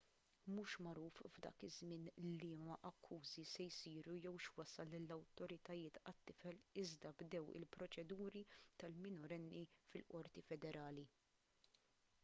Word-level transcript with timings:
mhux 0.51 0.75
magħruf 0.83 1.19
f'dan 1.33 1.57
iż-żmien 1.65 2.07
liema 2.43 2.77
akkużi 2.89 3.43
se 3.49 3.67
jsiru 3.75 4.15
jew 4.23 4.31
x'wassal 4.45 4.89
lill-awtoritajiet 4.95 6.01
għat-tifel 6.13 6.59
iżda 6.85 7.13
bdew 7.21 7.53
il-proċeduri 7.61 8.45
tal-minorenni 8.85 9.65
fil-qorti 9.91 10.47
federali 10.51 11.07